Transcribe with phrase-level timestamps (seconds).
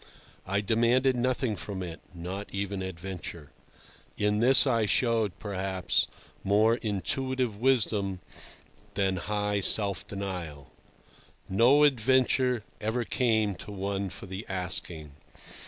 [0.47, 3.51] I demanded nothing from it—not even adventure.
[4.17, 6.07] In this I showed, perhaps,
[6.43, 8.19] more intuitive wisdom
[8.95, 10.71] than high self denial.
[11.47, 15.11] No adventure ever came to one for the asking.